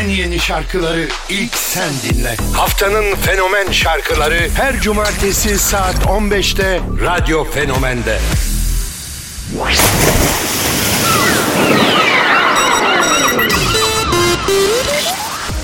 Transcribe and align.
En 0.00 0.08
yeni 0.08 0.38
şarkıları 0.40 1.08
ilk 1.28 1.54
sen 1.54 1.90
dinle. 2.02 2.36
Haftanın 2.54 3.14
fenomen 3.14 3.72
şarkıları 3.72 4.48
her 4.54 4.80
cumartesi 4.80 5.58
saat 5.58 5.94
15'te 5.94 6.80
Radyo 7.04 7.44
Fenomen'de. 7.44 8.18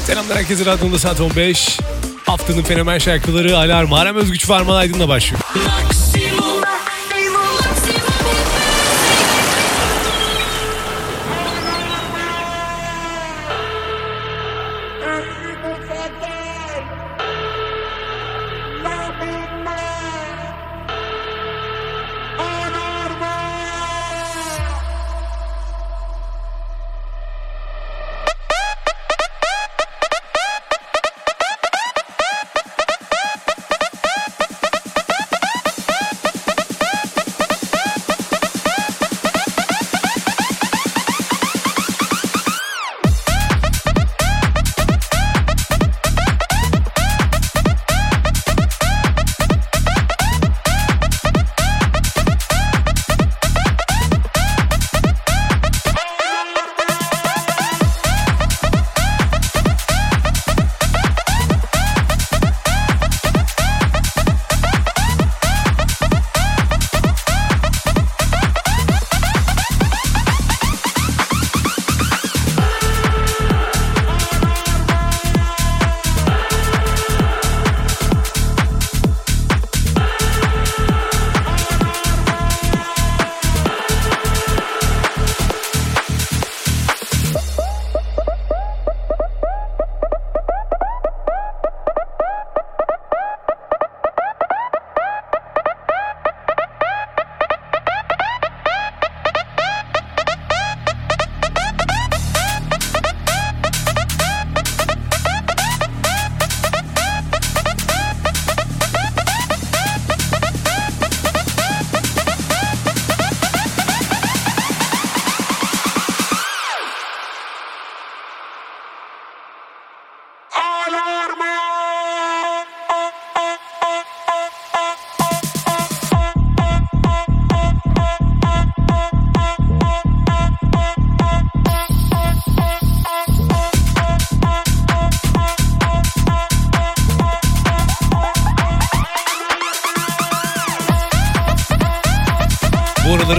Selamlar 0.06 0.38
herkese 0.38 0.66
radyonda 0.66 0.98
saat 0.98 1.20
15. 1.20 1.78
Haftanın 2.26 2.62
fenomen 2.62 2.98
şarkıları 2.98 3.56
Alarm. 3.56 3.92
Aram 3.92 4.16
Özgüç 4.16 4.46
Farman 4.46 4.76
Aydın'la 4.76 5.08
başlıyor. 5.08 5.42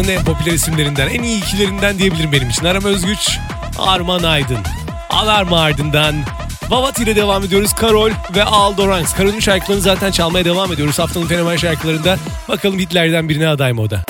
Dönemin 0.08 0.20
en 0.20 0.26
popüler 0.26 0.52
isimlerinden, 0.54 1.08
en 1.08 1.24
iyi 1.24 1.44
ikilerinden 1.44 2.00
diyebilirim 2.00 2.32
benim 2.32 2.50
için. 2.50 2.66
Aram 2.66 2.84
Özgüç, 2.84 3.38
Arman 3.80 4.24
Aydın. 4.24 4.58
Alarm 5.10 5.54
ardından 5.54 6.16
Vavati 6.70 7.04
ile 7.04 7.16
devam 7.16 7.44
ediyoruz. 7.44 7.74
Karol 7.74 8.12
ve 8.36 8.44
Aldo 8.44 8.88
Ranks. 8.88 9.14
Karol'ün 9.14 9.40
şarkılarını 9.40 9.82
zaten 9.82 10.12
çalmaya 10.12 10.46
devam 10.46 10.74
ediyoruz. 10.74 11.00
Haftanın 11.00 11.28
fenomen 11.28 11.56
şarkılarında. 11.56 12.18
Bakalım 12.48 12.80
Hitler'den 12.80 13.30
birine 13.30 13.48
aday 13.48 13.74
mı 13.74 13.82
o 13.82 13.90
da? 13.90 14.04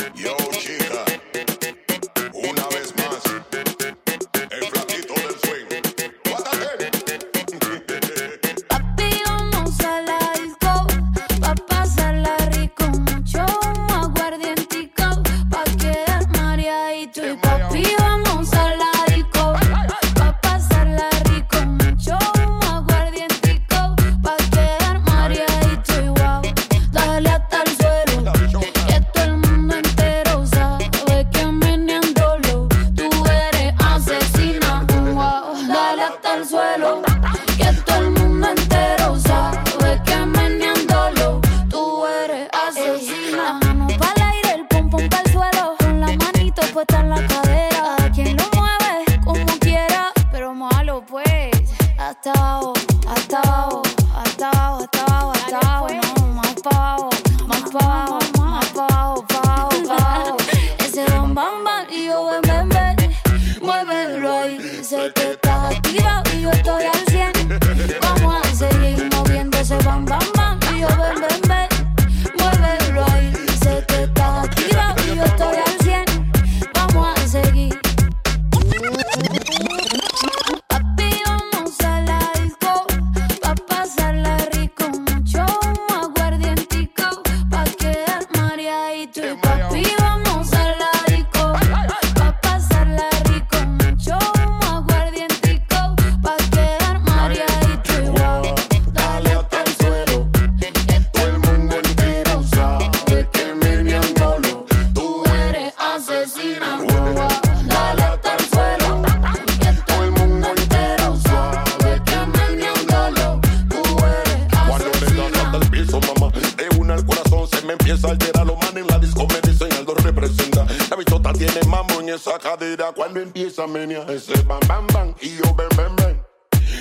tiene 121.48 121.68
mambo 121.68 122.00
en 122.02 122.10
esa 122.10 122.38
cadera 122.40 122.92
cuando 122.94 123.20
empieza 123.20 123.64
a 123.64 123.68
menear 123.68 124.10
ese 124.12 124.42
bam 124.44 124.60
bam 124.68 124.88
bam 124.88 125.16
y 125.22 125.36
yo 125.38 125.56
ven 125.56 125.70
ven 125.76 125.96
ven. 125.96 126.28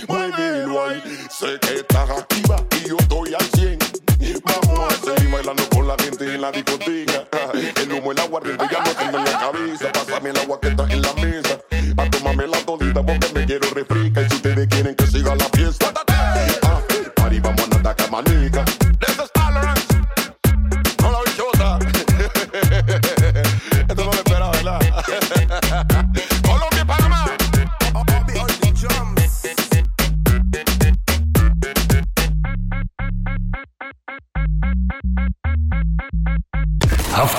Muévelo 0.08 0.84
ahí, 0.84 1.02
sé 1.30 1.58
que 1.60 1.76
estás 1.76 2.10
activa 2.10 2.56
y 2.82 2.88
yo 2.88 2.96
estoy 2.98 3.34
al 3.34 3.44
100. 3.54 3.78
Vamos 4.44 4.92
a 4.92 4.96
seguir 4.96 5.30
bailando 5.30 5.68
con 5.70 5.86
la 5.86 5.96
gente 5.98 6.34
en 6.34 6.40
la 6.40 6.50
discoteca. 6.50 7.24
El 7.80 7.92
humo, 7.92 8.12
el 8.12 8.18
agua, 8.18 8.40
el 8.44 8.56
ya 8.56 8.82
no 8.82 8.90
tengo 8.94 9.18
en 9.18 9.24
la 9.24 9.38
cabeza. 9.38 9.92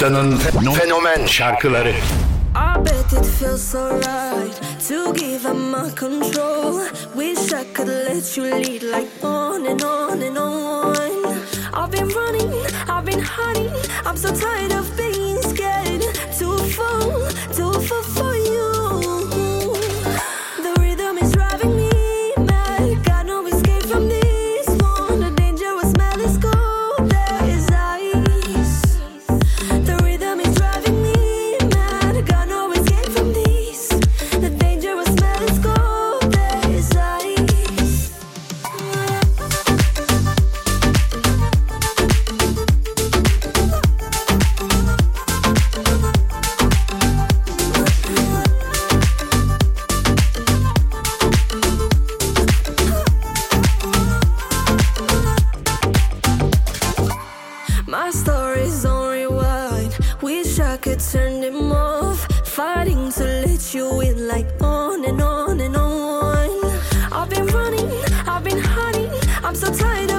Haftanın 0.07 0.37
fenomen 0.73 1.25
şarkıları. 1.25 1.89
I 1.89 2.85
bet 2.85 3.13
it 3.13 3.25
feels 3.25 3.61
so 3.61 3.89
right 3.89 4.53
to 4.87 5.13
give 5.13 5.49
up 5.49 5.55
my 5.55 5.95
control. 5.99 6.79
Wish 7.15 7.53
I 7.53 7.65
could 7.73 7.87
let 7.87 8.37
you 8.37 8.45
lead 8.45 8.83
like 8.83 9.09
on 9.23 9.65
and 9.65 9.81
on 9.81 10.21
and 10.21 10.37
on. 10.37 10.95
I've 11.73 11.91
been 11.91 12.09
running, 12.09 12.51
I've 12.89 13.05
been 13.05 13.19
hiding. 13.19 13.71
I'm 14.05 14.17
so 14.17 14.29
tired 14.29 14.71
of 14.79 14.96
Let 63.57 63.73
you 63.73 64.01
in, 64.01 64.27
like 64.27 64.45
on 64.61 65.03
and 65.03 65.19
on 65.19 65.59
and 65.59 65.75
on. 65.75 66.47
I've 67.11 67.27
been 67.27 67.47
running, 67.47 67.89
I've 68.27 68.43
been 68.43 68.59
hiding. 68.59 69.09
I'm 69.43 69.55
so 69.55 69.73
tired 69.73 70.11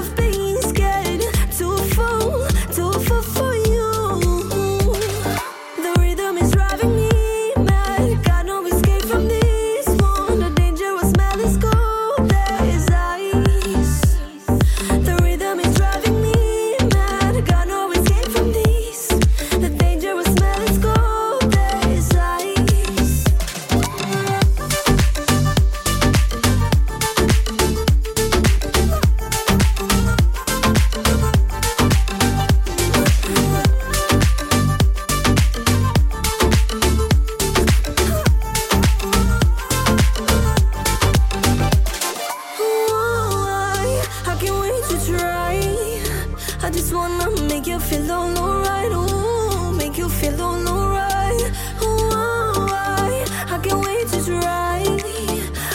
just 46.89 46.97
wanna 46.97 47.31
make 47.43 47.67
you 47.67 47.79
feel 47.79 48.11
all 48.11 48.39
alright. 48.39 48.91
Ooh, 48.93 49.73
make 49.73 49.99
you 49.99 50.09
feel 50.09 50.41
all 50.41 50.69
alright. 50.69 51.53
Why? 51.81 53.27
I 53.47 53.59
can't 53.63 53.85
wait 53.85 54.09
to 54.09 54.25
try. 54.25 54.81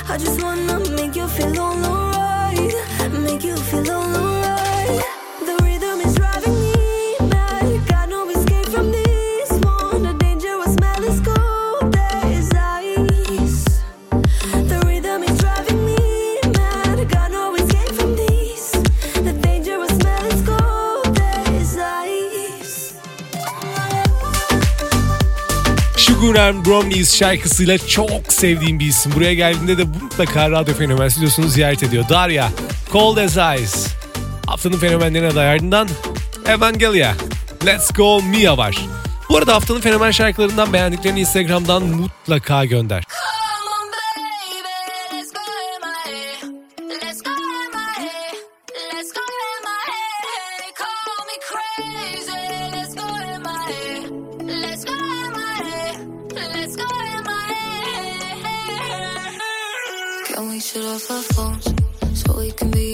I 0.10 0.18
just 0.18 0.42
wanna 0.42 0.80
make 0.98 1.16
you 1.16 1.28
feel 1.28 1.60
all 1.60 1.86
alright. 1.86 2.74
Make 3.12 3.44
you 3.44 3.56
feel 3.58 3.92
all 3.92 4.16
alright. 4.16 4.73
And 26.40 26.66
Brownies 26.66 27.16
şarkısıyla 27.16 27.78
çok 27.78 28.34
sevdiğim 28.34 28.80
bir 28.80 28.86
isim. 28.86 29.12
Buraya 29.16 29.34
geldiğinde 29.34 29.78
de 29.78 29.84
mutlaka 29.84 30.52
Radyo 30.52 30.74
Fenomen 30.74 31.08
stüdyosunu 31.08 31.48
ziyaret 31.48 31.84
ediyor. 31.84 32.10
Darya, 32.10 32.50
Cold 32.92 33.18
as 33.18 33.32
Ice. 33.32 33.90
Haftanın 34.48 34.78
fenomenlerine 34.78 35.28
aday 35.28 35.50
ardından 35.50 35.88
Evangelia, 36.48 37.14
Let's 37.66 37.94
Go 37.94 38.22
Mia 38.22 38.58
var. 38.58 38.78
Bu 39.30 39.38
arada 39.38 39.56
haftanın 39.56 39.82
fenomen 39.82 40.12
şarkılarından 40.12 40.74
beğendiklerini 40.74 41.20
Instagram'dan 41.20 41.84
mutlaka 41.84 42.66
gönder. 42.66 43.04
Shut 60.74 60.86
off 60.86 61.12
our 61.12 61.22
phones 61.22 62.20
so 62.20 62.38
we 62.40 62.52
can 62.52 62.72
be 62.72 62.93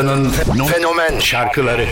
haftanın 0.00 0.30
fenomen 0.66 1.18
şarkıları. 1.18 1.86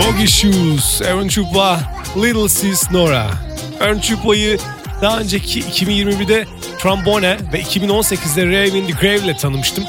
Bogey 0.00 0.26
Shoes, 0.26 1.02
Aaron 1.02 1.28
Chupla, 1.28 1.80
Little 2.16 2.48
Sis 2.48 2.90
Nora. 2.90 3.30
Aaron 3.80 4.00
Chupla'yı 4.00 4.58
daha 5.02 5.20
önceki 5.20 5.60
2021'de 5.60 6.46
Trombone 6.78 7.38
ve 7.52 7.60
2018'de 7.60 8.46
Rave 8.46 8.78
in 8.78 8.86
the 8.86 8.92
Grave 8.92 9.18
ile 9.24 9.36
tanımıştım. 9.36 9.84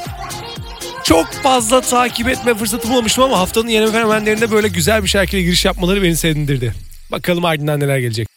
Çok 1.04 1.32
fazla 1.32 1.80
takip 1.80 2.28
etme 2.28 2.54
fırsatı 2.54 2.88
bulamamıştım 2.88 3.24
ama 3.24 3.38
haftanın 3.38 3.68
yeni 3.68 3.92
fenomenlerinde 3.92 4.50
böyle 4.50 4.68
güzel 4.68 5.02
bir 5.02 5.08
şarkıyla 5.08 5.44
giriş 5.44 5.64
yapmaları 5.64 6.02
beni 6.02 6.16
sevindirdi. 6.16 6.74
Bakalım 7.10 7.44
ardından 7.44 7.80
neler 7.80 7.98
gelecek. 7.98 8.31